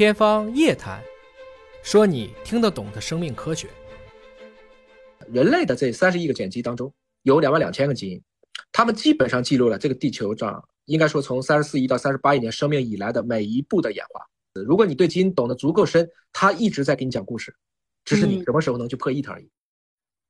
[0.00, 0.98] 天方夜谭，
[1.82, 3.68] 说你听得懂的生命科学。
[5.30, 6.90] 人类的这三十亿个碱基当中，
[7.24, 8.22] 有两万两千个基因，
[8.72, 14.24] 它们基本上记录了这个地球上应该说从三十四亿到三十八亿年生命以来的每一步的演化。
[14.64, 17.54] 如果你对基因懂得足够深，它一直在给你讲故事，
[18.06, 19.50] 只是你什么时候能去破译它而已。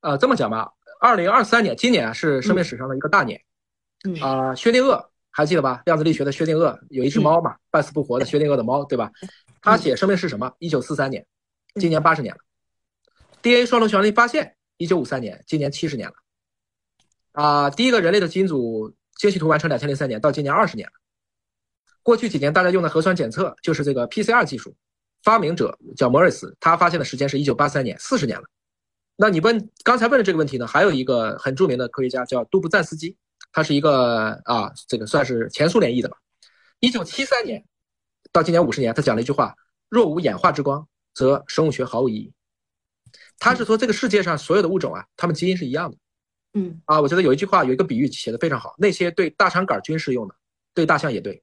[0.00, 0.68] 呃，这么讲吧，
[1.00, 3.41] 二零二三年，今年啊是生命史上的一个大年。
[4.21, 5.82] 啊，薛定谔还记得吧？
[5.86, 9.10] 量子力学的薛定谔有一只猫嘛，半死不活的薛定谔的猫，对吧？
[9.62, 10.52] 他写生命是什么？
[10.58, 11.25] 一九四三年，
[11.75, 12.40] 今年八十年了。
[13.43, 16.14] DNA 双螺旋粒发现，一九五三年，今年七十年了。
[17.32, 20.93] 啊，第一个人类的基因组精细图完成两千零三年，到今年二十年了。
[22.02, 24.74] 过去几年大家用的核酸检测就是这个 PCR 技术，
[25.22, 28.44] 发明者叫莫瑞斯，他发现的时间是一九八三年，四十年了。
[29.16, 30.66] 那你问刚才问的这个问题呢？
[30.66, 33.14] 还有一个很著名的科学家叫杜布赞斯基，
[33.53, 36.17] 他是一个啊，这个算是前苏联裔的吧。
[36.81, 37.64] 一九七三年。
[38.33, 39.56] 到今年五十年，他讲了一句话
[39.91, 42.33] ：“若无演化之光，则生物学毫无意义。”
[43.41, 45.97] 他是说这个世界上所有的物种啊，它们基因是一样的。
[46.55, 50.34] 嗯啊，我觉得有一句话，有一个比喻写的非常好：那些对大肠杆菌适用的，
[50.74, 51.42] 对大象也对。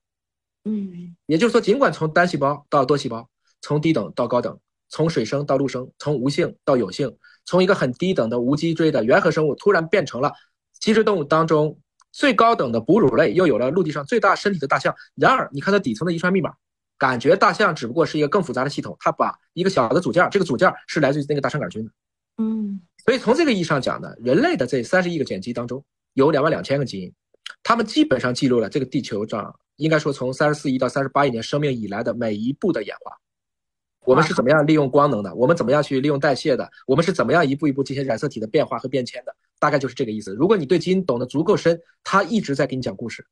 [0.63, 3.29] 嗯，也就是说，尽管从单细胞到多细胞，
[3.61, 10.31] 从低等到高等，从水生到陆生，从无性到有性，从一个很低等的无脊椎的原核生物，突然变成了
[10.79, 11.77] 脊椎动物当中
[12.11, 14.95] 最高等的哺乳类，又有了陆地上最大身体的大象。
[15.15, 16.53] 然而，你看它底层的遗传密码。
[16.99, 21.91] 感觉大象只不过是一个更复杂的系统，它把一个小的组件，这个组件是来自于那个大肠杆菌的。
[22.39, 27.13] 嗯，所以从这个意义上讲呢，人类的这三十亿个碱基当中，有两万两千个基因，
[27.61, 33.15] 它们基本上记录了这个地球上应该说从三十四亿到三十八亿年生命以来的每一步的演化。
[34.03, 35.35] 我们是怎么样利用光能的？
[35.35, 36.67] 我们怎么样去利用代谢的？
[36.87, 39.35] 我们是怎么样一步一步进行染色体的变化和变迁的？
[39.59, 40.33] 大概就是这个意思。
[40.35, 43.25] 如果你对基因懂得足够深，它一直在给你讲故事，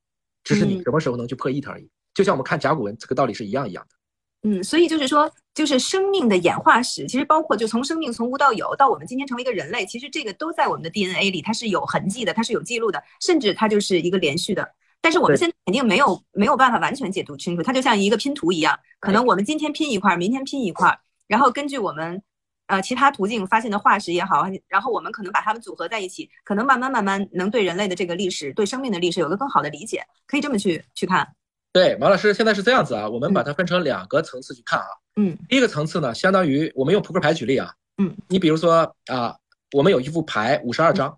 [0.43, 1.89] 只是你什么时候能去破译它而已。
[2.13, 4.49] 就像我们看甲骨文，这个道理是一样一样的。
[4.49, 14.69] 嗯，所以就是说，就是生命的演化史，其实包括就从生命从无到有，到我们今天成为一个人类，其实这个都在我们的 DNA 里，它是有痕迹的，它是有记录的，甚至它就是一个连续的。
[15.01, 22.21] 但是我们现在肯定没有没有办法完全解读清楚，它就像一个拼图一样，可能我们今天拼一块，明天拼一块，然后根据我们
[22.67, 31.27] 呃其他途径发现的化石也好，然后我们可能把它们组合在一起，可能慢慢慢慢能对人类的这个历史，对生命的历史有个更好的理解，可以这么去去看。
[31.71, 34.87] 对，王老师，现在是这样子啊，我们把它分成两个层次去看啊。
[35.17, 37.73] 嗯，第一个层次呢，相当于我们用扑克牌举例啊。
[37.97, 39.35] 嗯，你比如说啊，
[39.73, 41.17] 我们有一副牌，五十二张。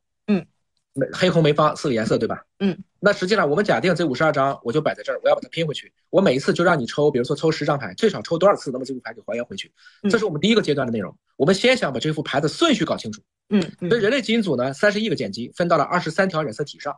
[0.99, 2.43] 嗯，黑红梅方四个颜色，对吧？
[2.59, 5.91] 嗯，那实际上我们假定这五十二张我就摆在这儿，我要把它拼回去。
[6.09, 9.71] 我每一次就让你抽，比如说抽十张牌，最少抽多少次，能把这副牌给还原回去。
[10.09, 11.15] 这是我们第一个阶段的内容。
[11.35, 13.21] 我们先想把这副牌的顺序搞清楚。
[13.49, 16.95] 嗯，所以人类基因组呢，三十亿个碱基分到了二十三条染色体上，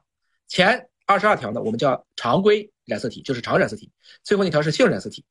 [0.47, 2.71] 前二十二条呢，我们叫常规。
[2.85, 3.91] 染色体就是常染色体，
[4.23, 5.23] 最后那条是性染色体。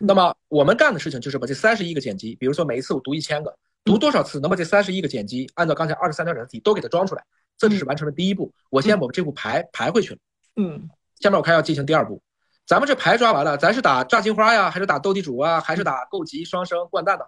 [0.00, 3.54] 那么我们干的事情就是把这三十亿个碱基，比如说每一次我读一千个，
[3.84, 7.22] 读多少次，能把这三十亿个碱基按照刚才二十三条染色体都给它装出来，
[7.62, 8.52] 这只是完成了第一步。
[8.70, 10.18] 我先把这副牌排回去了。
[10.56, 10.88] 嗯，
[11.20, 12.20] 下面我看要进行第二步。
[12.66, 17.24] 咱们这牌抓完了，咱是打炸金花呀，还是打斗地主啊，还是打够级双生掼蛋呢？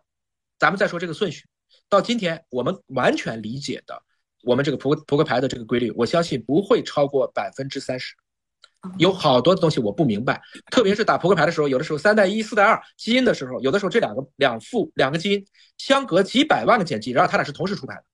[0.58, 1.44] 咱们再说这个顺序。
[1.88, 4.00] 到今天我们完全理解的
[4.42, 8.14] 我们这个扑克扑克牌的这个规律，我相信不会超过百分之三十。
[8.98, 10.40] 有好多东西我不明白，
[10.70, 15.46] 特别是打扑克牌的时候，有的时候三带一、四带二基因的时候，有的时候这两个两副两个基因
[15.78, 18.04] 相隔几百万个碱基，然后它俩是同时出牌的，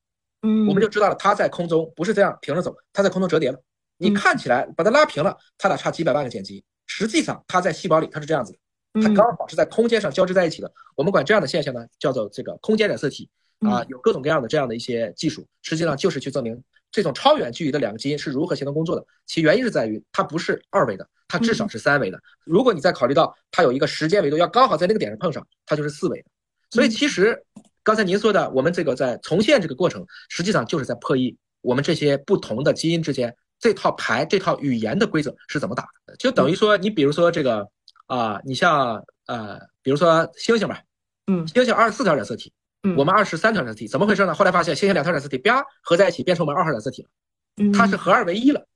[0.43, 3.61] 嗯，我们就知道了，它在空中不是这样平着走，它在空中折叠了。
[3.99, 10.73] 你看起来把它拉平了，它俩差几百万个碱基，实际上它在细胞里它是这样子的，它刚好是在空间上交织在一起的。
[10.97, 13.29] 我们管这样的现象呢叫做这个空间染色体
[13.61, 16.63] 啊，有各种各样的这样的一些技术，实际上就是去证明。
[16.91, 19.05] 这种超远距离的两个基因是如何协同工作的？
[19.27, 22.19] 其原因是在于它不是二维的，它至少是三维的。
[22.45, 26.25] 如果你再考虑到它有一个时间维度，要刚好在那个点上碰上，它就是四维的。
[26.71, 27.45] 所以其实
[27.83, 36.17] 刚才您说的，我们这个在重现这个过程，实际上就是在破译我们这些不同的基因之间这套牌、这套语言的规则是怎么打的。
[36.17, 37.69] 就等于说，你比如说这个
[38.07, 40.83] 啊，你像呃，比如说猩猩吧，
[41.27, 42.53] 嗯，猩猩二十四条染色体。
[42.83, 44.33] 嗯我们二十三条染色体怎么回事呢？
[44.33, 48.67] 后来发现，猩猩两条染色体啪合在一起，变成我们二号染色体了，它是合二为一了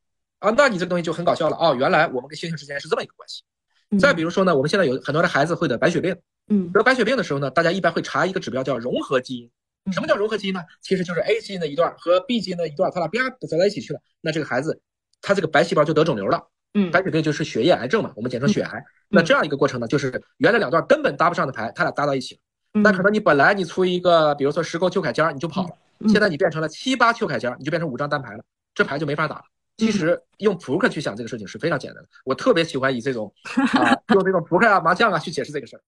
[0.41, 0.53] 啊！
[0.55, 3.43] 那你这个东西就很搞笑了哦，原来我们跟猩猩之间是这么一个关系。
[3.99, 6.15] 再比如说呢，我们现在有很多的孩子会得白血病，
[6.49, 9.51] 嗯，得白血病的时候呢，大家一般会查一个指标叫融合基因。
[9.93, 10.61] 什么叫融合基因呢？
[10.81, 14.81] 其实就是 A 基因的一段和 B 基因的一段，它俩啪走在一起去了，那这个孩子
[15.21, 16.43] 他这个白细胞就得肿瘤了。
[16.73, 18.85] 嗯，白血病就是血液癌症嘛，我们简称血癌。
[19.09, 22.41] 那这样一个过程呢，就是原来两段根本搭不上的牌，它俩搭到一起了。
[22.81, 26.09] 那可能你本来你出一个，比如说十勾邱凯尖，你就跑了。
[26.09, 28.43] 现在你变成了七八邱凯尖，你就变成五张单牌了，
[28.75, 29.43] 这牌就没法打了。
[29.77, 33.33] 其实用扑克去想这个事情是非常简单的，我特别喜欢以这种
[33.75, 35.81] 啊，用这种扑克啊、麻将啊去解释这个事儿。